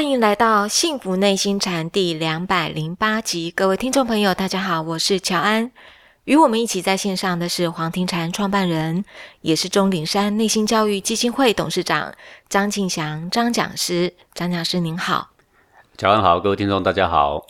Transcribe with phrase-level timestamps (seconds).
[0.00, 5.70] 欢迎来到《幸福内心禅》第两百零八集，各位听众朋友，大家好，我是乔安。
[6.24, 9.04] 与我们一起在线上的是黄庭禅创办人，
[9.42, 12.14] 也是钟岭山内心教育基金会董事长
[12.48, 14.14] 张庆祥张讲师。
[14.32, 15.28] 张讲师您好，
[15.98, 17.44] 乔安好，各位听众大家好。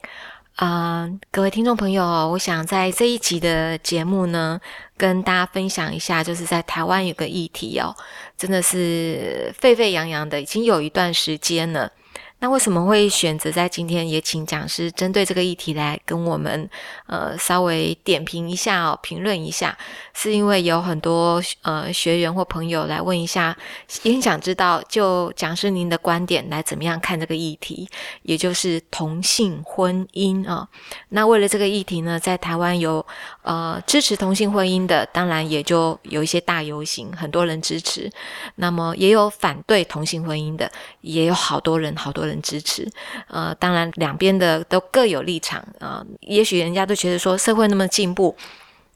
[0.56, 4.60] 啊，各位听众朋友，我想在这一集的节目呢，
[4.96, 7.94] 跟大家分享一下，就是在台湾有个议题哦，
[8.36, 11.92] 真的是沸沸扬扬的，已经有一段时间了。
[12.40, 16.68] 那为什么会选择在今天也请讲师针对这个议题来跟我们
[17.06, 19.76] 呃稍微点评一下哦，评论一下？
[20.14, 23.56] 是因为有很多呃学员或朋友来问一下，
[24.02, 27.88] 也很想知道就讲师您的观点来怎么样看这个议题，
[28.22, 30.66] 也就是同性婚姻啊。
[31.10, 33.04] 那为了这个议题呢，在台湾有
[33.42, 38.10] 呃支持同性婚姻的，当然也就有一些大游行，很多人支持；
[38.56, 40.70] 那么也有反对同性婚姻的，
[41.02, 42.29] 也有好多人，好多人。
[42.30, 42.90] 人支持，
[43.28, 46.02] 呃，当然两边的都各有立场啊。
[46.20, 48.34] 也许人家都觉得说社会那么进步，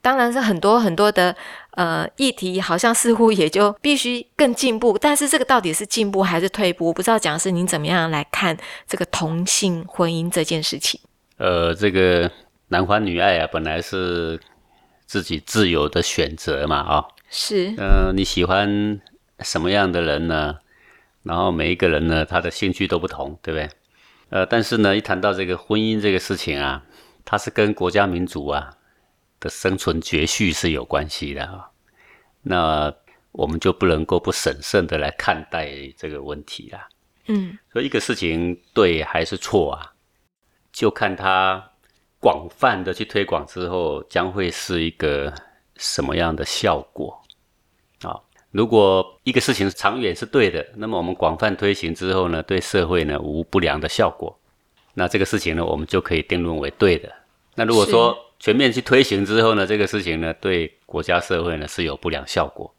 [0.00, 1.36] 当然是很多很多的
[1.72, 4.96] 呃议题，好像似乎也就必须更进步。
[4.98, 6.86] 但是这个到底是进步还是退步？
[6.86, 11.00] 我不知道讲是您怎么样来看这个同性婚姻这件事情？
[11.36, 12.30] 呃，这个
[12.68, 14.40] 男欢女爱啊，本来是
[15.06, 19.00] 自己自由的选择嘛，啊，是，呃，你喜欢
[19.40, 20.56] 什么样的人呢？
[21.24, 23.68] 然后每一个人呢，他的兴趣都不同，对不对？
[24.28, 26.84] 呃，但是呢，一谈到这个婚姻这个事情啊，
[27.24, 28.76] 它是跟国家民族啊
[29.40, 31.70] 的生存绝续是有关系的啊。
[32.42, 32.94] 那
[33.32, 36.88] 我们就不能够不审慎的来看待这个问题啦。
[37.26, 39.94] 嗯，所以一个事情对还是错啊，
[40.72, 41.70] 就看它
[42.20, 45.32] 广泛的去推广之后，将会是一个
[45.76, 47.23] 什么样的效果。
[48.54, 54.38] 如果一个事情长远是对的，那么我们广泛推行之后呢，对社会呢无不良的效果，
[54.94, 57.12] 那这个事情呢，我们就可以定论为对的。
[57.56, 62.72] 那如果说全面去推行之后呢，这个事情呢，对国家社会呢是有不良效果，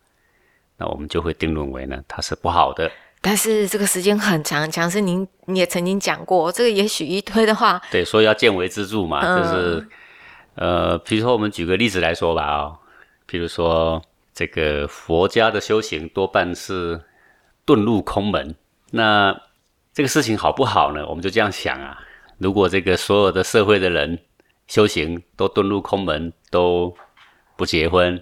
[0.78, 2.90] 那我们就会定论为呢它是不好的。
[3.20, 9.86] 但是这个时间很长，强是您你也曾经讲过，这个也许一推的话，对，所以要见微知著嘛，就是
[10.56, 12.80] 呃，比如说我们举个例子来说吧啊，
[13.26, 14.02] 比如说。
[14.36, 17.02] 这个佛家的修行多半是
[17.66, 18.54] 遁入空门，
[18.92, 19.42] 那
[19.94, 21.08] 这个事情好不好呢？
[21.08, 21.98] 我们就这样想啊，
[22.38, 24.20] 如果这个所有的社会的人
[24.68, 26.94] 修行都遁入空门，都
[27.56, 28.22] 不结婚，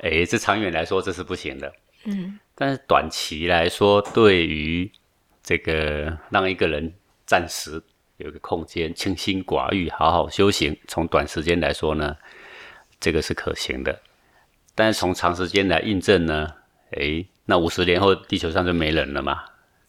[0.00, 1.72] 哎，这长远来说这是不行的。
[2.04, 4.92] 嗯，但是短期来说，对于
[5.42, 6.92] 这个让一个人
[7.24, 7.82] 暂时
[8.18, 12.14] 有个空间，清心寡欲，好好修行，从短时间来说呢，
[13.00, 13.98] 这个是可行的。
[14.74, 16.48] 但是从长时间来印证呢，
[16.92, 19.42] 哎，那五十年后地球上就没人了嘛？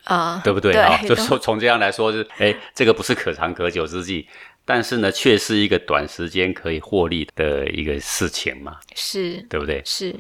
[0.06, 0.75] 啊，对不对？
[0.75, 4.28] 啊， 就说从这样来说是，哎，这个不是可长可久之计，
[4.63, 8.78] 但是呢，却是一个短时间可以获利的一个事情嘛？
[8.95, 9.81] 是，对不对？
[9.84, 10.16] 是。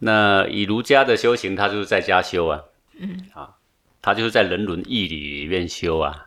[0.00, 2.60] 那以儒家的修行，他就是在家修啊，
[2.98, 3.50] 嗯，啊，
[4.02, 6.26] 他就是在人伦义理里面修啊，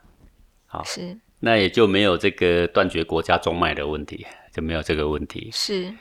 [0.65, 1.17] 好，是。
[1.39, 5.49] 那也就没有这个断绝国家中脉的问题，就没有这个问题。
[5.51, 5.93] 是。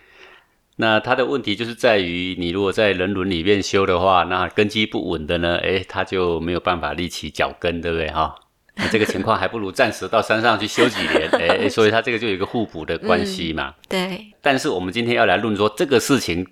[0.77, 8.35] 那他的问题就是在于，你如果在人伦里面修的话，那根基不稳的呢，哎，他就没有办法立起脚跟，对不对哈？
[8.75, 13.75] 那这个情况还不如暂时到山上去修几年， 哎，所以他这个就有一个互补的关系嘛。
[13.89, 14.27] 对。
[14.43, 16.47] 但是我们今天要来论说这个事情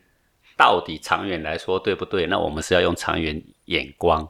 [0.57, 2.27] 到底长远来说对不对？
[2.27, 4.27] 那我们是要用长远眼光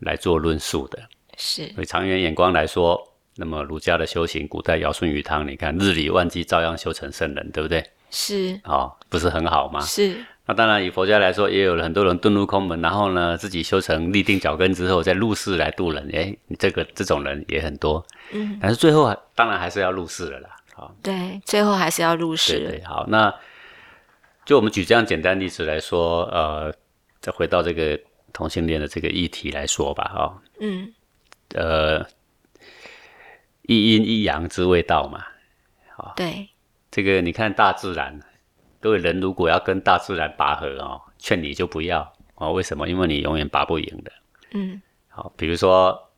[0.00, 0.98] 来做论述的。
[1.38, 1.66] 是。
[1.72, 3.02] 所以长远眼光来说，
[3.36, 7.82] 那么儒家的修行，古代尧舜禹汤，你看日理万机，照样修成圣人，对不对？
[8.10, 9.80] 是哦，不是很好吗？
[9.80, 10.24] 是。
[10.46, 16.08] 那当然，以佛家来说，也有了很多人遁入空门，然后呢，自己修成立定脚跟之后，再入世来度人。
[16.14, 18.02] 哎，这个这种人也很多。
[18.32, 18.58] 嗯。
[18.58, 20.48] 但是最后当然还是要入世了啦。
[20.72, 20.94] 好。
[21.02, 22.58] 对，最后还是要入世。
[22.60, 22.84] 对对。
[22.84, 23.34] 好，那
[24.46, 26.72] 就我们举这样简单例子来说，呃，
[27.20, 28.00] 再回到这个
[28.32, 30.04] 同性恋的这个议题来说吧。
[30.04, 30.42] 哈。
[30.60, 30.94] 嗯。
[31.54, 32.06] 呃，
[33.64, 35.22] 一阴一阳之谓道嘛。
[35.94, 36.14] 好。
[36.16, 36.48] 对。
[36.98, 38.18] 这个你看大自然，
[38.80, 42.52] 各位人如果要跟大自然拔河哦，劝你就不要哦。
[42.52, 42.88] 为什么？
[42.88, 44.10] 因为你永远拔不赢的。
[44.50, 44.82] 嗯。
[45.06, 46.10] 好，比如说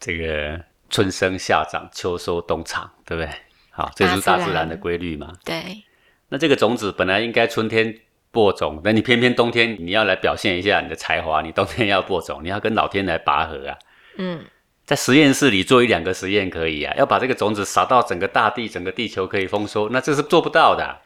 [0.00, 0.58] 这个
[0.88, 3.30] 春生夏长秋收冬藏，对不对？
[3.72, 5.34] 好，这是大自然的规律嘛。
[5.44, 5.84] 对。
[6.30, 7.94] 那这个种子本来应该春天
[8.30, 13.76] 播种，那你偏偏冬天你要来表现一下你的才华，你冬天要播种，你要跟老天来拔河啊。
[14.16, 14.42] 嗯。
[14.84, 21.00] 在实验室里做一两个实验可以啊，要把这个种子撒到整个大地、整个地球可以丰收，那这是做不到的，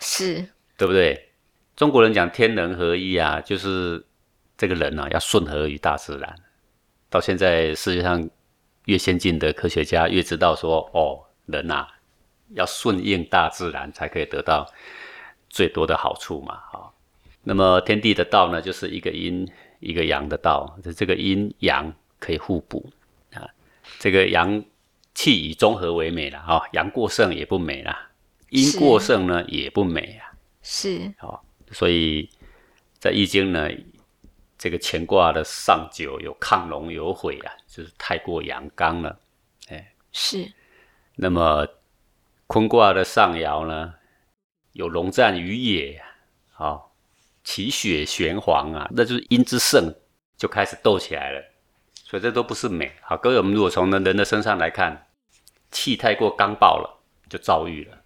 [0.00, 0.46] 是
[0.76, 1.28] 对不对？
[1.74, 4.04] 中国人讲天人合一啊，就是
[4.58, 6.34] 这个人啊要顺和于大自然。
[7.08, 8.28] 到现在世界上
[8.84, 11.86] 越先进的科学家越知道说，哦，人呐、
[12.54, 14.70] 要顺应大自然才可以得到
[15.48, 16.92] 最多的好处嘛，啊、
[17.42, 19.50] 那么天地的道呢，就是一个阴
[19.80, 23.01] 一个阳的道，这个阴阳可以互补啊，
[24.02, 24.64] 这个阳
[25.14, 28.10] 气以中和为美了啊，阳过盛也不美啦，
[28.50, 30.34] 阴过盛呢也不美啊。
[30.60, 31.38] 是哦
[31.70, 32.28] 所以
[32.98, 33.70] 在易经呢，
[34.58, 39.20] 这个乾卦的上九有亢龙有悔啊，就是太过阳刚了。
[39.68, 40.52] 哎是
[41.14, 41.64] 那么
[42.48, 43.94] 坤卦的上爻呢，
[44.72, 46.06] 有龙战于野啊，
[46.50, 46.96] 好、
[47.44, 49.94] 其血玄黄啊，那就是阴之盛
[50.36, 51.51] 就开始斗起来了。
[52.12, 52.92] 所以这都不是美。
[53.00, 55.06] 好，各位，我们如果从人人的身上来看，
[55.70, 57.00] 气太过刚暴了，
[57.30, 57.96] 就躁郁了；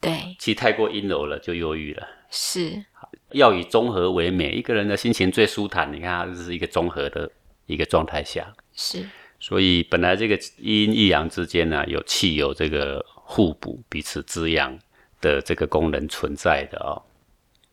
[0.00, 2.06] 对，气太过阴柔了，就忧郁了。
[2.30, 2.84] 是
[3.32, 5.92] 要以综合为美，一个人的心情最舒坦。
[5.92, 7.28] 你看，他这是一个综合的
[7.66, 9.04] 一个状态下，是
[9.40, 14.78] 所以本来这个阴一阳之间呢、有气有这个互补、彼此滋养
[15.20, 17.02] 的这个功能存在的哦。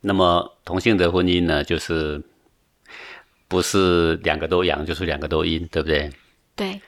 [0.02, 2.20] 那么同性的婚姻呢，就是
[3.54, 6.10] 不是两个都阳，就是两个都阴，对不对？
[6.56, 6.82] 对，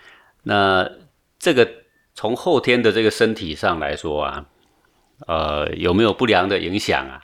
[0.44, 0.90] 那
[1.38, 1.70] 这个
[2.16, 4.46] 从后天的这个身体上来说啊，
[5.28, 7.22] 呃，有没有不良的影响啊？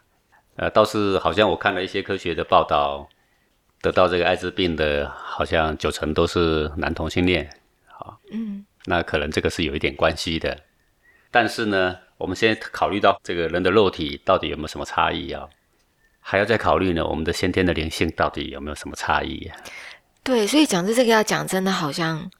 [0.57, 3.09] 呃，倒是好像我看了一些科学的报道，
[3.81, 7.49] 得到这个艾滋病的，好像九成都是男同性恋，
[7.87, 10.55] 好嗯，那可能这个是有一点关系的。
[11.31, 15.47] 但是呢，我们先考虑到这个人的肉体到底有没有什么差异啊？
[16.31, 19.57] 还要再考虑呢，我们的先天的灵性到底有没有什么差异啊？
[20.23, 22.31] 对，所以讲这这个要讲，真的好像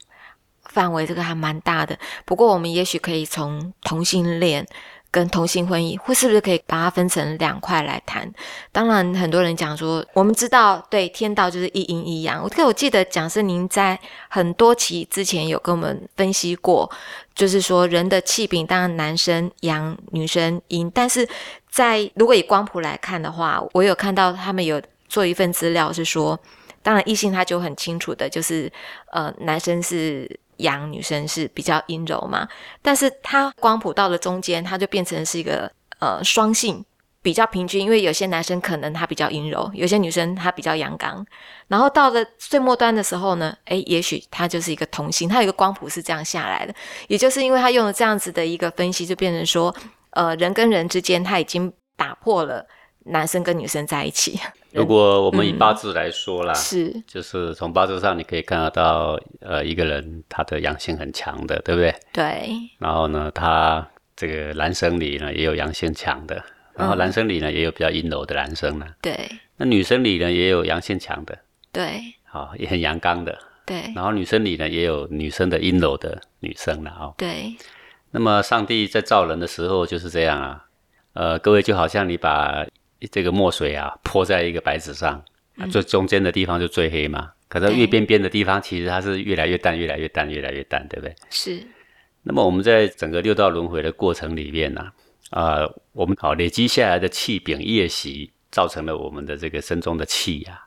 [0.63, 1.99] 范围这个还蛮大的。
[2.23, 4.65] 不过我们也许可以从同性恋
[5.11, 8.31] 跟同性婚姻，或是不是可以把它分成两块来谈？
[8.71, 12.41] 当然，很多人讲说，我们知道，对天道就是一阴一阳。
[12.41, 13.99] 我可我记得讲是您在
[14.29, 16.89] 很多期之前有跟我们分析过，
[17.35, 21.27] 就是说人的气禀，当然男生阳，女生阴，但是
[21.71, 26.39] 在如果以光谱来看的话，我有看到他们有做一份资料是说。
[26.83, 28.67] 当然，异性他就很清楚的，就是
[29.11, 30.27] 呃，男生是
[30.57, 32.47] 阳，女生是比较阴柔嘛。
[32.81, 36.83] 但是他光谱到了中间，他就变成是一个呃双性，
[37.21, 37.83] 比较平均。
[37.83, 41.23] 因为有些男生可能他比较阴柔，有些女生她比较阳刚。
[41.67, 46.73] 然后到了最末端的时候呢，诶，也许他就是一个同性，他有一个光谱是这样下来的。
[47.07, 49.71] 也就是因为他用了这样子的一个分析，就变成说，
[50.11, 52.65] 呃，人跟人之间他已经打破了
[53.05, 54.39] 男生跟女生在一起。
[54.71, 61.93] 如果我们以八字来说啦，是就是从八字上你可以看得到，呃，一个人他的阳性很强的，对不对？
[62.13, 63.85] 对，然后呢，他
[64.15, 66.41] 这个男生里呢也有阳性强的，
[66.75, 68.85] 然后男生里呢也有比较阴柔的男生呢。
[69.01, 71.37] 对，那女生里呢也有阳性强的，
[71.73, 73.37] 对，好、也很阳刚的。
[73.65, 77.13] 对，然后女生里呢也有女生的阴柔的女生了哦。
[77.17, 77.53] 对，
[78.11, 80.65] 那么上帝在造人的时候就是这样啊，
[81.13, 82.65] 呃，各位就好像你把
[83.09, 85.23] 这个墨水啊泼在一个白纸上，
[85.57, 91.15] 啊最中间的地方就最黑嘛，可是越边边的地方其实它是越来越淡，越来越淡，越来越淡，对不对？
[91.29, 91.65] 是，
[92.23, 94.91] 那么我们在整个六道轮回的过程里面呢、
[95.29, 100.65] 啊，我们好累积下来的气禀业习，造成了我们的这个身中的气呀、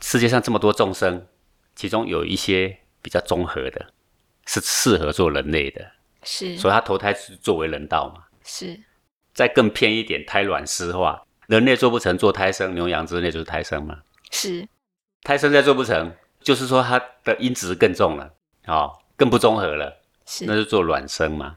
[0.00, 1.26] 世界上这么多众生，
[1.74, 3.86] 其中有一些比较综合的，
[4.46, 5.90] 是适合做人类的，
[6.30, 8.22] 是，所以他投胎是作为人道嘛。
[8.44, 8.78] 是，
[9.32, 13.96] 再更偏一点，胎卵湿化，人类做不成做胎生，牛羊之类就是胎生嘛。
[14.30, 14.68] 是，
[15.22, 18.30] 胎生再做不成，就是说它的因子更重了，
[18.66, 20.02] 哦，更不综合了。
[20.26, 20.44] 是。
[20.44, 21.56] 那，就做卵生嘛，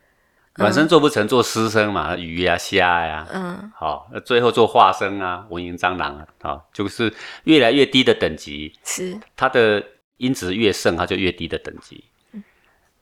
[0.56, 7.14] 卵生做不成，做湿生嘛，鱼呀、虾呀、嗯，好、那最后做化生啊，蚊蝇、蟑螂啊，好、就是
[7.44, 9.84] 越来越低的等级，是，它的
[10.16, 12.06] 因子越盛，它就越低的等级。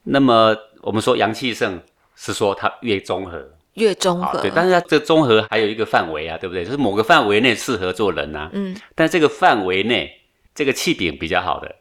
[0.02, 1.80] 那么我们说阳气盛，
[2.16, 6.64] 是说它越综合，越综合，对，但是它这综合还有一个范围啊，对不对？
[6.64, 10.10] 就是某个范围内适合做人啊，嗯，但这个范围内，
[10.54, 11.74] 这个气禀比较好的，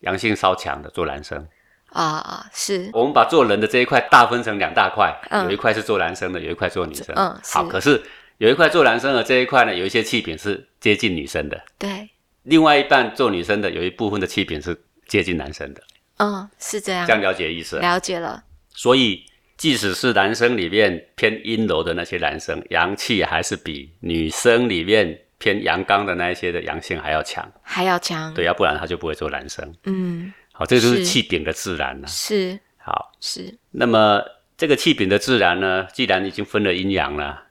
[0.00, 1.46] 阳性稍强的做男生。
[1.90, 5.44] 啊啊，是，我们把做人的这一块大分成两大块，嗯。
[5.44, 7.14] 有一块是做男生的，有一块做女生。
[7.16, 8.02] 嗯好，可是
[8.38, 12.10] 有一块做男生的这一块呢，有一些气禀是接近女生的，对，
[12.42, 14.76] 另外一半做女生的有一部分的气禀是
[15.06, 15.82] 接近男生的，
[16.18, 17.80] 嗯，是这样这，样了解意思啊？
[17.80, 19.24] 了解了，所以，
[19.56, 27.46] 即使是男生里面偏阴柔的那些男生，阳气还是比女生里面偏阳刚的那一些的阳性还要强。
[27.62, 29.74] 还要强，对，要不然他就不会做男生。
[29.84, 32.08] 嗯，好，这就是是气禀的自然了。
[32.08, 34.22] 是好，是，那么
[34.56, 37.42] 这个气禀的自然呢，既然已经分了阴阳了，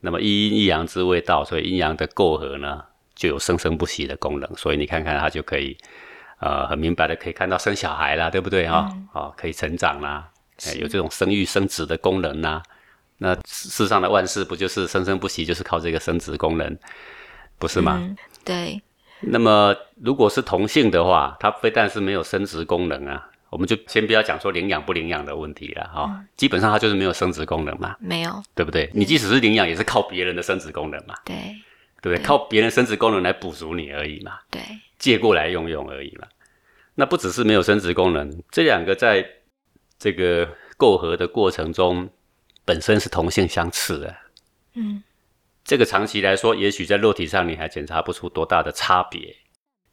[0.00, 2.84] 那么一阴一阳之谓道，所以阴阳的构合呢，
[3.16, 4.56] 就有生生不息的功能。
[4.56, 5.76] 所以你看看它就可以
[6.38, 8.88] 呃，很明白的可以看到生小孩啦，对不对哈？
[9.12, 10.28] 哦，可以成长啦，
[10.78, 12.62] 有这种生育生殖的功能呐。
[13.18, 16.76] 那世上的万事不就是生生不息，就是靠这个生殖功能，
[17.58, 18.02] 不是吗？
[18.44, 18.82] 对。
[19.20, 26.22] 那么如果是同性的话，它非但是没有生殖功能啊，我们就先不要讲说领养不领养的问题了哈。
[26.36, 28.90] 基本上它就是没有生殖功能嘛，没有，对不对？
[28.92, 31.34] 你即使是领养，也是靠别人的生殖功能嘛，对，
[32.02, 32.22] 对不对？
[32.22, 34.60] 靠别人生殖功能来补足你而已嘛，对，
[35.04, 36.26] 借过来用用而已嘛。
[36.94, 39.22] 那不只是没有生殖功能，这两个在
[39.98, 42.08] 这个媾合的过程中，
[42.64, 44.16] 本身是同性相斥的。
[44.72, 45.02] 嗯，
[45.62, 49.36] 这个长期来说，也许在肉体上你还检查不出多大的差别，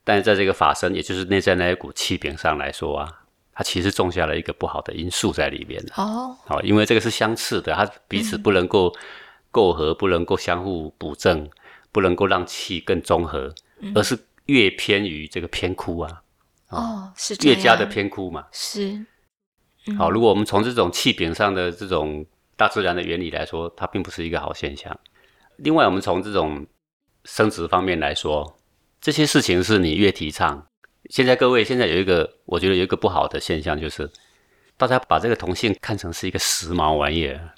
[0.05, 8.95] 但是在这个法身，也就是内在那一股气柄上来说啊，它其实种下了一个不好的因素在里面哦，好，因为这个是相斥的，它彼此不能够
[9.51, 11.49] 媾合，不能够相互补正，
[11.91, 13.53] 不能够让气更综合，
[13.93, 14.17] 而是
[14.51, 16.22] 越偏于这个偏枯啊。
[16.67, 18.46] 哦，是越加的偏枯嘛？
[18.51, 19.05] 是。
[19.98, 24.98] 好，如果我们从这种气柄上的这种大自然的原理来说，它并不是一个好现象。
[25.58, 26.65] 另外，我们从这种
[27.25, 28.60] 生殖方面来说，
[29.00, 30.67] 这些事情是你越提倡。
[31.10, 34.10] 现在各位现在有一个，我觉得有一个不好的现象，就是
[34.77, 37.53] 大家把这个同性看成是一个时髦玩意儿。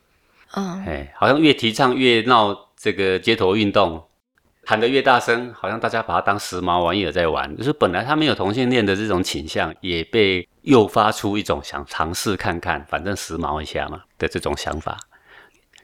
[0.54, 0.86] 嗯。
[0.86, 4.04] 哎，好像越提倡越闹这个街头运动。
[4.65, 7.55] 喊得越大声，好像大家把它当时髦玩意儿在玩。
[7.58, 14.98] 就是本来他没有同性恋的这种倾向，也被诱发出一种想尝试看看，反正时髦一下嘛的这种想法。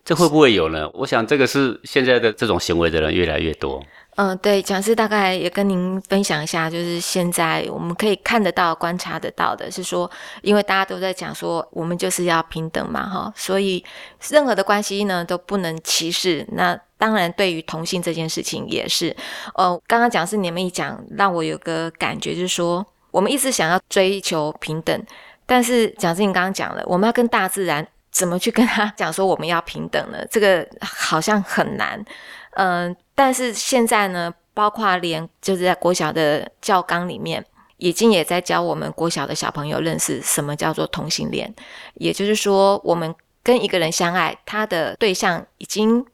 [0.05, 0.89] 这会不会有呢？
[0.93, 3.83] 我想这个是现在的这种行为的人越来越多。
[4.21, 10.11] 嗯，对，讲师大概也跟您分享一下，就是现在我们可以看得到、观察得到的是说，
[10.41, 13.81] 因为大家都在讲说，我们就是要平等嘛，哈，所以
[14.29, 16.45] 任何的关系呢都不能歧视。
[16.51, 19.15] 那当然，对于同性这件事情也是。
[19.55, 25.01] 呃，刚刚讲是你们一讲，让我有个感觉，就是说，我们一直想要追求平等，
[25.45, 30.17] 但是讲师你刚刚讲了，我们要跟大自然怎么去跟他 讲说我们要平等呢？
[30.29, 32.03] 这个好像很难。
[32.51, 37.46] 嗯，但是现在呢，包括连就是在国小的教纲里面，
[37.77, 41.53] 已经也在教我们国小的小朋友认识什么叫做同性恋。
[41.94, 43.13] 也就是说，我们
[43.44, 46.06] 跟一个人相爱，他的对象已经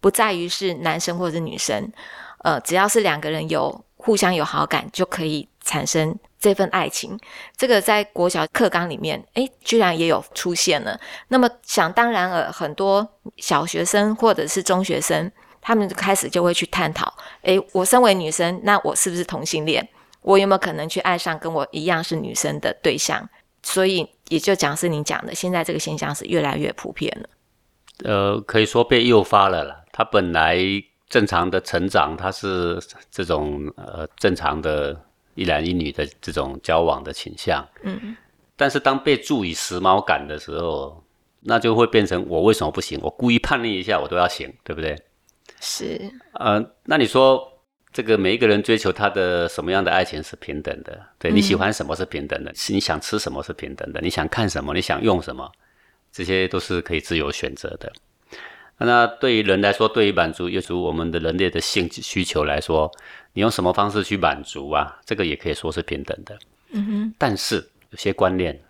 [0.00, 1.90] 不在于是男生或者是女生，
[2.38, 7.18] 呃，只要是两个人有互相有好感，就可以产生这份爱情。
[7.56, 11.00] 这个在国小课纲里面，诶，居然也有出现了。
[11.28, 15.30] 那么想当然了，很多小学生或者是中学生。
[15.60, 19.86] 他们开始就会去探讨：诶，我身为女生，那我是不是同性恋？
[20.22, 23.28] 我有没有可能去爱上跟我一样是女生的对象？
[23.62, 27.28] 所以也就讲是您讲的，现在这个现象是越来越普遍了。
[28.04, 29.84] 呃，可以说被诱发了了。
[29.92, 30.58] 他本来
[31.08, 32.78] 正常的成长，他是
[33.10, 35.00] 这种呃正常的
[35.34, 37.66] 一男一女的这种交往的倾向。
[37.82, 38.16] 嗯。
[38.56, 41.02] 但是当被注以时髦感的时候，
[41.40, 42.98] 那就会变成我为什么不行？
[43.02, 44.96] 我故意叛逆一下，我都要行，对不对？
[45.60, 47.60] 是，呃，那你说
[47.92, 51.00] 这个每一个人追求他的什么样的爱情是平等的？
[51.18, 52.54] 对你喜欢什么是平等的？
[52.54, 54.00] 是你想吃什么是平等的？
[54.00, 54.74] 你想看什么？
[54.74, 55.50] 你想用什么？
[56.12, 57.92] 这些都是可以自由选择的。
[58.78, 62.90] 那对于人来说，对于满足，又如我们的人类的性需求来说，
[63.32, 65.00] 你用什么方式去满足啊？
[65.06, 66.38] 这个也可以说是平等的。
[66.72, 67.14] 嗯哼。
[67.16, 67.56] 但是
[67.88, 68.62] 有些观念，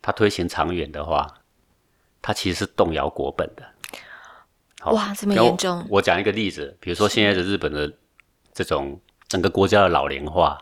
[0.00, 1.32] 它推行长远的话，
[2.20, 3.62] 它其实是动摇国本的。
[4.86, 5.86] 哇，这么严重！
[5.88, 7.92] 我讲一个例子，比如说现在的日本的
[8.52, 10.58] 这种整个国家的老龄化，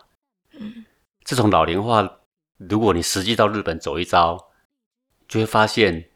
[0.59, 0.85] 嗯，
[1.23, 2.19] 这种老龄化，
[2.57, 4.37] 如果你实际到日本走一遭，
[5.27, 6.09] 就会发现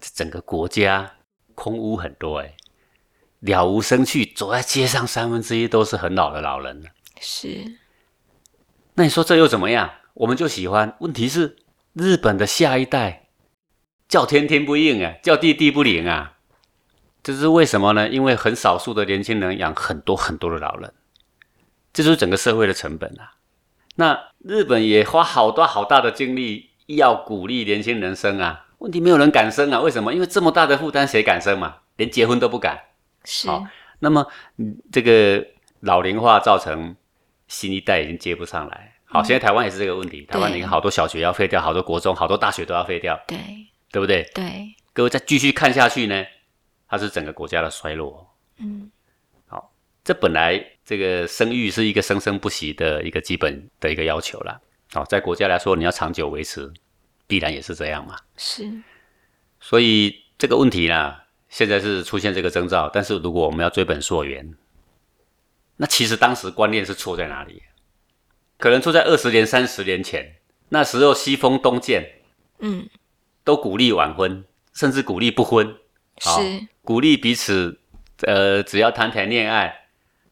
[0.00, 1.12] 整个国家
[1.54, 2.54] 空屋很多，哎，
[3.40, 6.84] 了无生趣，走在街上三分之一都是很老的老人
[7.20, 7.78] 是，
[8.94, 9.90] 那你说这又怎么样？
[10.14, 10.96] 我们就喜欢。
[11.00, 11.56] 问题是
[11.94, 13.28] 日本的下一代
[14.08, 16.36] 叫天天不应啊，叫地地不灵啊。
[17.22, 18.08] 这是为什么呢？
[18.08, 20.92] 因为很少数的年轻人养很多很多的老人，
[21.92, 23.34] 这就是整个社会的成本啊。
[23.96, 29.80] 那日本也花好多好大的精力要鼓励年轻人生啊，问题没有人敢生啊。
[29.80, 30.14] 为什么？
[30.14, 31.76] 因为这么大的负担，谁敢生嘛？
[31.96, 32.78] 连结婚都不敢。
[33.24, 33.48] 是。
[33.98, 34.26] 那么
[34.90, 35.46] 这个
[35.80, 36.96] 老龄化造成
[37.48, 38.94] 新一代已经接不上来。
[39.04, 40.22] 好，现在台湾也是这个问题。
[40.22, 43.20] 台湾你看，好多小学要废掉，好多国中、好多大学都要废掉。
[43.26, 43.36] 对。
[43.92, 44.22] 对不对？
[44.34, 44.74] 对。
[44.94, 46.24] 各位再继续看下去呢？
[46.90, 48.28] 它是整个国家的衰落，
[48.58, 48.90] 嗯，
[49.46, 54.60] 好，这本来这个生育是一个生生不息的一个基本的一个要求了，
[54.92, 56.68] 好，在国家来说，你要长久维持，
[57.28, 58.68] 必然也是这样嘛，是，
[59.60, 61.14] 所以这个问题呢，
[61.48, 64.52] 现在是出现这个征兆，但是如果我们要追本溯源，
[65.76, 67.62] 那其实当时观念是错在哪里？
[68.58, 70.36] 可能错在二十年、三十年前，
[70.70, 72.20] 那时候西风东渐，
[72.58, 72.86] 嗯，
[73.44, 74.44] 都鼓励晚婚，
[74.74, 75.78] 甚至鼓励不婚，
[76.20, 77.78] 好是，鼓励彼此，
[78.22, 79.72] 呃，只要谈谈恋爱。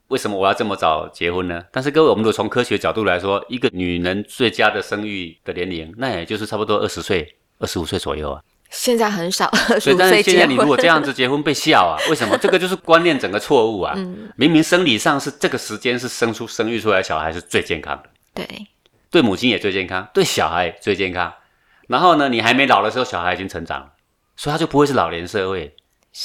[0.08, 1.62] 为什么我要这么早结婚呢？
[1.70, 8.42] 但是各位，我们如果从科学角度来说，一个女人最佳的生育的年龄，那也就是差不多二十岁、二十五岁左右啊。
[8.70, 12.36] 现在很少 二十所以，五但是现在你如，果这样子结婚被笑啊，为什么？
[12.36, 13.94] 这个就是观念整个错误啊。
[13.96, 18.66] 嗯，明明生理上是这个时间是生出生育出来的小孩是最健康的，对，
[19.12, 21.32] 对母亲也最健康，对小孩最健康。
[21.86, 23.92] 然后呢，你还没老的时候，小孩已经成长了，
[24.34, 25.72] 所以他就不会是老年社会，是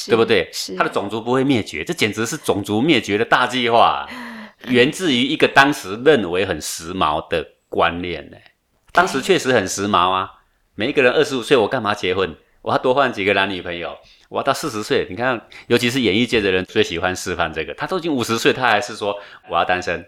[0.07, 0.49] 对不对？
[0.51, 4.09] 是他的种族不会灭绝，这简直是种族灭绝的大计划啊、
[4.67, 8.37] 源自于一个当时认为很时髦的观念呢。
[8.91, 10.29] 当时确实很时髦啊，
[10.75, 12.35] 每一个人二十五岁，我干嘛结婚？
[12.61, 13.97] 我要多换几个男女朋友。
[14.29, 17.73] 我要到四十岁，你看，尤其是演艺界的人最喜欢示范这个。
[17.75, 19.15] 他都已经五十岁，他还是说
[19.47, 20.03] 我要单身，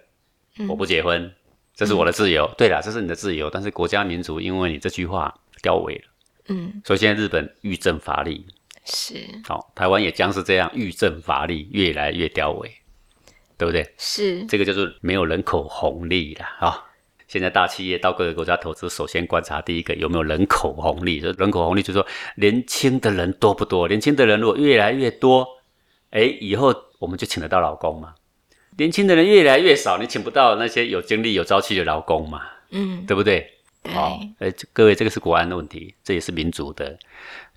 [0.57, 1.31] 嗯我不结婚，
[1.75, 2.49] 这是我的自由。
[2.57, 6.07] 对了，这是你的自由，但是国家民族因为你这句话凋萎了，
[6.47, 8.47] 嗯，所以现在日本欲政乏力，
[8.85, 12.69] 是好、台湾也将是这样欲振乏力，越来越凋萎，
[13.57, 13.93] 对不对？
[13.97, 16.85] 是，这个就是没有人口红利了啊、
[17.27, 21.19] 现在大企业到各个国家投资，首先观察第一个有没有人口红利。
[21.19, 23.87] 这人口红利就是说年轻的人多不多？
[23.87, 25.47] 年轻的人如果越来越多，
[26.11, 28.13] 哎，以后我们就请得到老公嘛。
[28.77, 33.51] 年轻的人越来越少，你请不到那些有精力、有朝气的劳工嘛，嗯，对不对？
[33.81, 36.97] 对，好，呃，这各位，这个是国安的问题，这也是民族的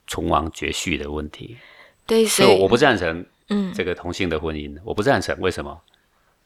[0.08, 1.56] 存亡绝续的问题。
[2.04, 5.38] 对，所以我不赞成嗯，这个同性的婚姻，我不赞成。
[5.38, 5.80] 为什么？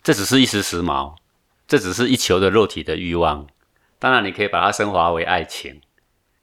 [0.03, 1.15] 这只是一时时髦，
[1.67, 3.47] 这只是一球的肉体的欲望。
[3.99, 5.81] 当然，你可以把它升华为爱情，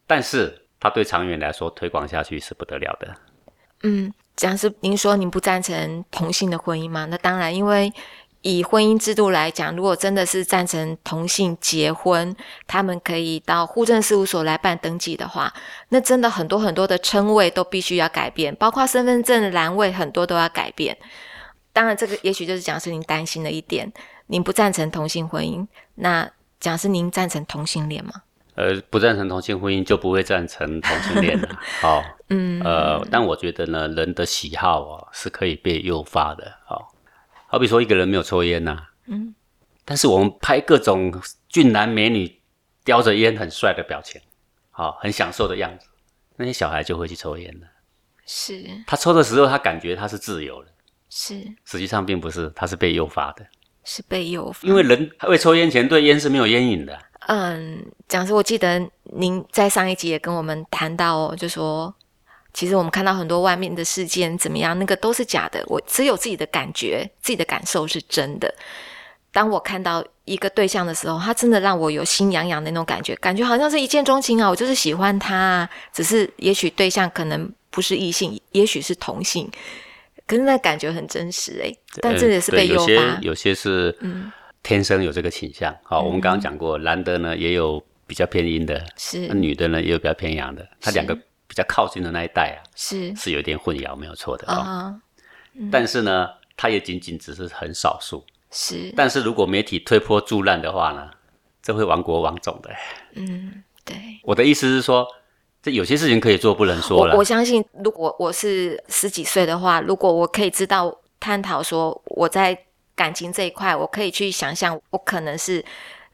[0.08, 3.16] 但是它对长远来说推广下去是不得了的。
[3.84, 7.06] 嗯，讲是您说您不赞成同性的婚姻吗？
[7.06, 7.92] 那当然，因为
[8.42, 12.36] 以婚姻制度来讲，如果真的是赞成同性结婚，
[12.68, 15.54] 他们可以到户政事务所来办登记的话，
[15.90, 20.98] 那真的很多很多的称谓都必须要改变，包括身份证栏位很多都要改变。
[21.74, 23.92] 当然，这个也许就是讲是您担心的一点，
[24.28, 28.14] 您不赞成同性婚姻，那讲是您赞成同性恋吗？
[28.56, 31.48] 呃，不赞成同性婚姻，就不会赞成同性恋了。
[31.80, 36.52] 好， 嗯，呃，但我觉得呢，人的喜好哦是可以被诱发的。
[36.66, 36.92] 好，
[37.52, 39.34] 好比说一个人没有抽烟呐、嗯，
[39.84, 41.12] 但是我们拍各种
[41.48, 42.40] 俊男美女
[42.84, 44.22] 叼着烟很帅的表情，
[44.70, 45.88] 好，很享受的样子，
[46.36, 47.66] 那些小孩就会去抽烟了。
[48.28, 50.70] 是他抽的时候，他感觉他是自由的，
[51.10, 53.44] 是实际上并不是，他是被诱发的。
[53.84, 57.00] 是被诱发，因为人未抽烟前对烟是没有烟瘾的。
[57.28, 61.92] 嗯，讲师，我记得您在上一集也跟我们谈到哦，就说
[62.54, 68.54] 其实我们看到很多外面的事件怎么样，那个都是假的，我只有自己的感觉、自己的感受是真的。
[69.32, 79.48] 当我看到一个对象的时候，他真的让我有心痒痒的那种感觉，感觉好像是一见钟情啊，我就是喜欢他啊，只是也许对象可能不是异性，也许是同性，
[80.26, 84.32] 可是那感觉很真实诶、但这也是被呃对有些诱发，有些是嗯
[84.64, 85.74] 天生有这个倾向。
[85.84, 90.68] 好，我们刚刚讲过，男的呢也有比较偏阴的，是那女的呢也有比较偏阳的。
[90.82, 91.16] 他是两个
[91.50, 95.02] 比较靠近的那一代啊，是是有点混淆，没有错的啊、啊，
[95.72, 98.24] 但是呢，它也仅仅只是很少数。
[98.52, 101.10] 是但是如果媒体推波助澜的话呢，
[101.62, 102.70] 这会亡国亡种的。
[103.16, 103.96] 嗯对。
[104.24, 105.08] 我的意思是说，
[105.62, 107.24] 这有些事情可以做，不能说了我我。
[107.24, 112.58] 相信，如果我是十几岁的话，如果我可以知道探讨说我在
[112.96, 115.64] 感情这一块，我可以去想象，我可能是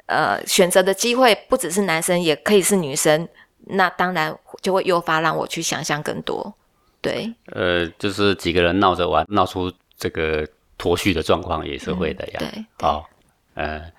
[0.08, 3.28] 呃选择的机会不只是男生，也可以是女生，
[3.65, 6.54] 那当然就会诱发让我去想象更多。
[7.01, 10.47] 对，呃，就是几个人闹着玩，闹出这个
[10.78, 12.39] 脱序的状况也是会的呀。
[12.39, 13.10] 嗯对，好、
[13.54, 13.91] 呃，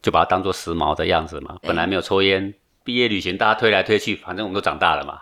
[0.00, 1.58] 就把它当做时髦的样子嘛。
[1.62, 2.54] 本来没有抽烟，
[2.84, 5.20] 毕业旅行大家推来推去，反正我们都长大了嘛，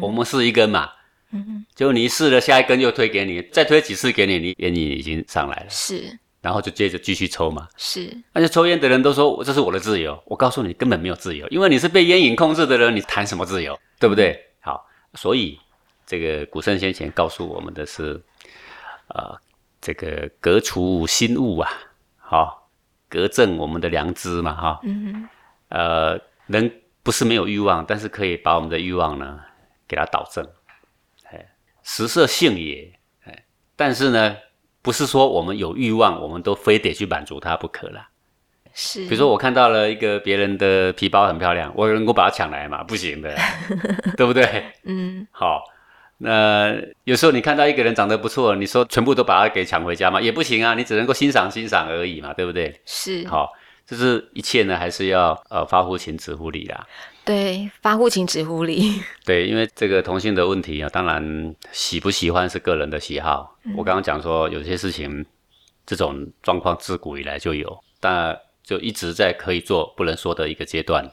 [0.00, 0.90] 我们试一根嘛。
[1.30, 7.66] 嗯，结果你一试了，下一根又推给你，再推几次给你，你烟瘾已经上来了，是然后就接着继续抽嘛。
[7.78, 14.38] 是，而且抽烟的人都说这是我的自由，我告诉你根本没有自由，因为你是被烟瘾控制的人，你谈什么自由，对不对？
[14.60, 15.58] 好，所以
[16.04, 18.22] 这个古圣先贤告诉我们的是，
[19.08, 19.34] 呃，
[19.80, 21.70] 这个革除心物啊，
[22.18, 22.68] 好、
[23.08, 25.28] 革正我们的良知嘛，哈、嗯
[25.68, 26.70] 呃，人
[27.02, 29.40] 不是没有欲望，但是可以把我们的欲望呢
[29.88, 30.46] 给它导正，
[31.30, 34.36] 哎，食色性也，哎，但是呢，
[34.82, 38.08] 不是说我们有欲望，我们都非得去满足它不可啦。
[38.74, 42.82] 是，比如说，我看到了一个别人的皮包很漂亮，我能够把它抢来嘛？
[42.82, 43.36] 不行的，
[44.16, 44.64] 对不对？
[44.84, 45.62] 嗯好，
[46.16, 50.18] 那有时候你看到一个人长得不错，你说全部都把他给抢回家嘛？
[50.20, 52.80] 也不行啊，你只能够欣赏欣赏而已嘛，对不对？
[52.86, 53.52] 是，好，
[53.92, 56.86] 就是一切呢还是要呃发乎情止乎礼啦。
[57.26, 59.02] 对，发乎情止乎礼。
[59.22, 63.54] 对，因为这个同性的问题啊，当然喜不喜欢是个人的喜好。
[63.76, 65.26] 我刚刚讲说有些事情
[65.84, 71.04] 这种状况自古以来就有，但就一直在可以做不能说的一个阶段。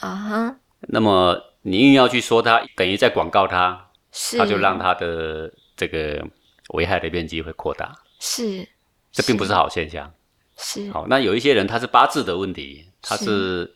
[0.00, 0.56] 啊哈，
[0.88, 6.26] 那么你硬要去说他，等于在广告它，是，它就让他的这个
[6.70, 7.94] 危害的面积会扩大。
[8.18, 8.66] 是，
[9.12, 10.12] 这并不是好现象。
[10.58, 13.72] 是，好，那有一些人他是八字的问题，他是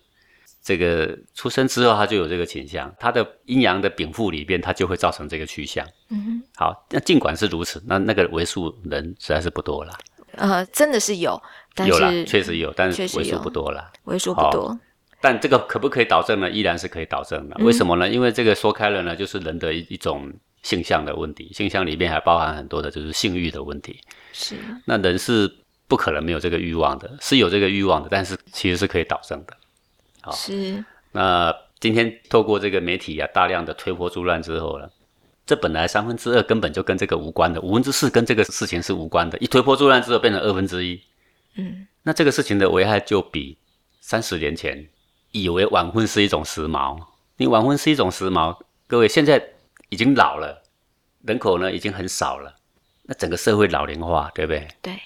[0.63, 5.87] 这个出生之后他就有这个倾向，他的阴阳的禀赋里边，他就会造成这个趋向。
[6.11, 9.93] 嗯哼，好，那尽管是如此，那那个为数人实在是不多了。
[10.33, 11.41] 呃，真的是有，
[11.75, 13.93] 但有了，是确实有，但是为数不多了。
[14.05, 14.79] 为数不好多。
[15.21, 16.51] 但这个可不可以导正呢？
[16.51, 17.55] 依然是可以导正的。
[17.61, 18.09] 嗯为什么呢？
[18.09, 24.01] 因为这个说开了呢，就是人的一一种性向的问题，性向里面还包含很多的就是性欲的问题。
[24.33, 25.49] 是，那人是
[25.93, 29.55] 不可能没有这个欲望的，是有这个欲望的，但是其实是可以导正的。
[30.23, 30.33] 好。
[30.33, 34.89] 是，那今天透过这个媒体啊，大量的推波助澜之后呢，
[35.45, 40.99] 这本来三分之二根本就跟这个无关的，五分之四跟这个事情是无关的，一推波助澜之后变成二分之一，
[41.57, 43.59] 嗯，那这个事情的危害就比
[44.01, 44.89] 三十年前
[45.33, 46.99] 以为晚婚是一种时髦，
[47.37, 49.47] 你晚婚是一种时髦，各位现在
[49.91, 50.63] 已经老了，
[51.27, 52.55] 人口呢已经很少了，
[53.03, 54.67] 那整个社会老龄化，对不对？
[54.81, 54.99] 对，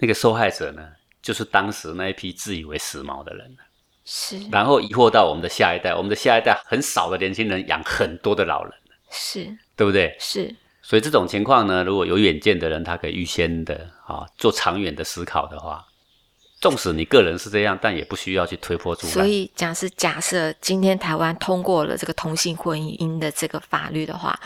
[0.00, 0.82] 那个受害者呢，
[1.22, 3.56] 就是当时那一批自以为时髦的人。
[4.04, 8.72] 是，然后疑惑到我们的下一代，我们的下一代很少的年轻人养很多的老人，
[9.10, 9.44] 是，
[9.76, 10.16] 对不对？
[10.18, 15.86] 是，所以这种情况呢，如果有远见的人，他可以预先的啊做长远的思考的话，
[16.60, 19.12] 纵使你个人是这样，但也不需要去推波助澜。
[19.12, 24.40] 所以讲是假设今天台湾通过了这个同性婚姻的这个法律的话，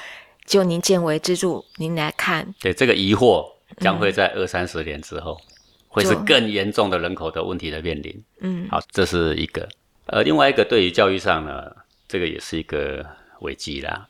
[0.44, 3.46] 就您见为支柱，您来看，对这个疑惑
[3.78, 5.40] 将会在二三十年之后，
[5.88, 8.24] 会是更严重的人口的问题的面临。
[8.40, 9.68] 嗯，好，这是一个。
[10.06, 11.74] 呃，另外一个对于教育上呢，
[12.06, 13.04] 这个也是一个
[13.40, 14.08] 危机啦。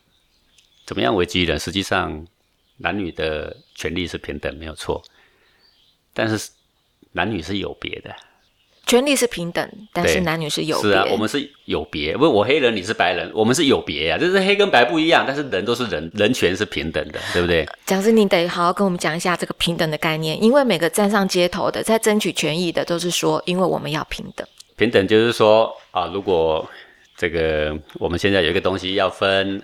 [0.87, 1.59] 怎么样危机呢？
[1.59, 2.27] 实际上，
[2.79, 5.03] 男女的权利是平等，没有错。
[6.13, 6.51] 但是
[7.13, 8.15] 男女是有别的。
[8.87, 12.17] 权利是平等，但是男女是有是啊，我们是有别。
[12.17, 14.19] 不，我黑人，你是白人，我们是有别呀、啊。
[14.19, 17.67] 就是黑跟白不一样，但是人都是人，人权是平等的，对不对？
[17.87, 24.47] 讲师，你得好好跟我们讲一下这个平等的概念，因为每个站上街头的，在争取权益的，都是说，因为我们要平等。
[24.77, 26.69] 平等就是说啊，如果
[27.17, 29.63] 这个我们现在有一个东西要分，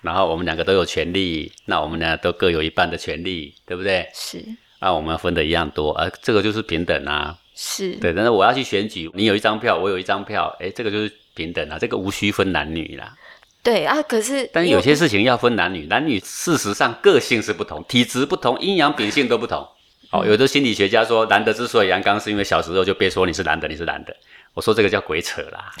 [0.00, 4.08] 然后我们两个都有权利，那我们俩都各有一半的权利，对不对？
[4.14, 4.42] 是
[4.80, 7.36] 那我们分的一样多，啊，这个就是平等啊。
[7.54, 13.14] 是，对，但是我要去选举，你有一张票，我有一张票，哎，这个就是平等啊，这个无需分男女啦。
[13.62, 14.02] 对啊。
[14.02, 19.66] 可是，但是有些事情要分男女，男女事实上个性是不同，体质不同，阴阳秉性都不同。
[20.10, 24.14] 哦，有的心理学家说，男的之所以阳刚，是因为小时候就被说你是男的，你是男的。
[24.54, 25.72] 我说这个叫鬼扯啦，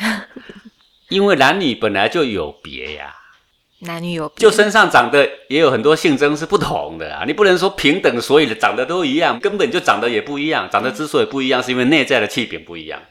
[1.10, 3.14] 因为男女本来就有别呀、
[3.84, 10.68] 男女有别就身上长得也有很多性征是不同的啊，你不能说平等，所以长得都一样，根本就长得也不一样。
[10.70, 13.02] 长得之所以不一样，是因为内在的气禀不一样，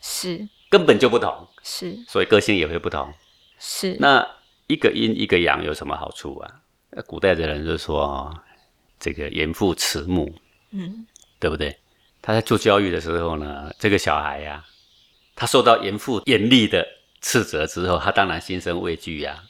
[0.00, 3.12] 是根本就不同，是所以个性也会不同。
[3.58, 4.26] 是，那
[4.66, 6.50] 一个阴一个阳有什么好处啊？
[6.90, 8.34] 呃古代的人就说哦，
[8.98, 10.34] 这个严父慈母，
[10.72, 11.06] 嗯，
[11.38, 11.76] 对不对？
[12.20, 14.62] 他在做教育的时候呢，这个小孩呀、
[15.34, 16.86] 他受到严父严厉的
[17.22, 19.42] 斥责之后，他当然心生畏惧呀、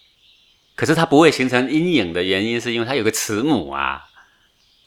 [0.80, 4.02] 可是它不会形成阴影的原因，是因为它有个慈母啊，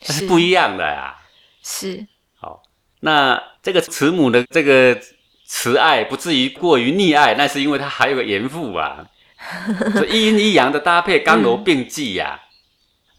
[0.07, 1.15] 那是是不一样的呀、
[1.61, 2.07] 是。
[2.33, 2.63] 好，
[3.01, 4.99] 那这个慈母的这个
[5.45, 9.07] 慈爱不至于过于溺爱，那是因为他还有个严父啊，
[9.93, 12.41] 所以一阴一阳的搭配刚柔并济呀、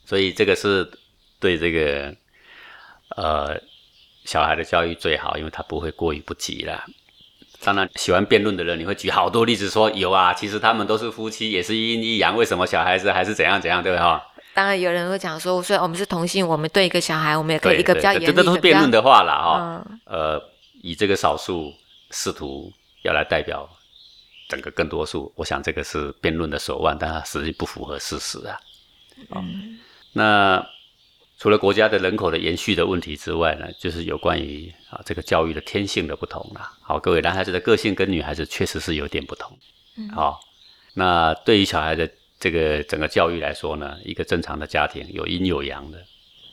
[0.04, 0.90] 所以这个是
[1.38, 2.12] 对这个
[3.16, 3.56] 呃
[4.24, 6.84] 小孩的教育最好，因为他不会过于不及啦。
[7.64, 14.22] 当然，喜欢辩论的人，你会举好多例子说有啊，其实他们都是夫妻，也是一阴一阳，为什么小孩子还是怎样怎样，对不对哈？
[14.52, 19.84] 当然有人会讲说，虽然我们是同性，我们对一个小孩，我们也可以一个比较对严厉的，这这都是辩论的的话啦哈。
[19.88, 20.42] 嗯，呃，
[20.82, 21.72] 以这个少数
[22.10, 22.72] 试图
[23.02, 23.68] 要来代表
[24.48, 28.58] 整个更多数，我想这个是辩论的手腕，但它实际不符合事实啊。
[29.34, 29.78] 嗯
[30.12, 30.64] 那
[31.36, 36.72] 除了国家的人口的延续的问题之外呢，就是有关于啊这个教育的天性的不同啦。
[36.80, 39.58] 好，各位男孩子的个性跟女孩子确实是有点不同。
[39.96, 40.40] 嗯好，
[40.94, 46.04] 那对于小孩的这个整个教育来说呢，一个正常的家庭有阴有阳的，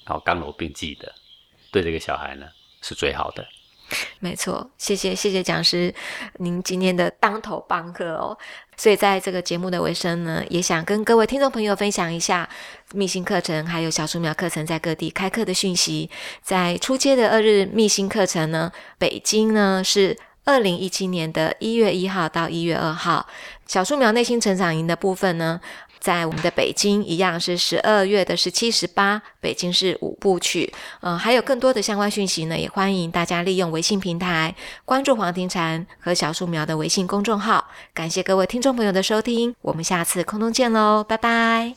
[0.06, 1.14] 好刚柔并济的，
[1.72, 2.48] 对这个小孩呢
[2.82, 3.46] 是最好的。
[4.20, 5.94] 没错，谢谢谢谢讲师，
[6.38, 8.38] 您今天的当头棒喝哦。
[8.78, 12.50] 所以在这个节目的尾声呢，也想跟各位听众朋友分享一下
[12.94, 16.10] 密心课程还有小树苗课程在各地开课的讯息。
[16.42, 23.28] 在初阶的二日密心课程呢，北京呢是二零一七年的一月一号到一月二号，
[23.68, 25.62] 小树苗内心成长营的部分呢，
[26.02, 30.74] 在我们的北京一样是十二月的十七、十八，北京是五部曲。
[31.02, 37.70] 嗯，还有更多的相关讯息呢，也欢迎大家利用微信平台关注黄庭禅和小树苗的微信公众号。
[37.94, 41.76] 感谢各位听众朋友的收听，我们下次空中见喽，拜拜。